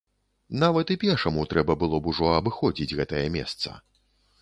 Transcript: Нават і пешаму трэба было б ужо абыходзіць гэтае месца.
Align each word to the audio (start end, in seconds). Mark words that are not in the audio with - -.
Нават 0.63 0.93
і 0.95 0.97
пешаму 1.03 1.45
трэба 1.53 1.77
было 1.85 2.01
б 2.07 2.13
ужо 2.15 2.33
абыходзіць 2.41 2.91
гэтае 3.01 3.25
месца. 3.41 3.69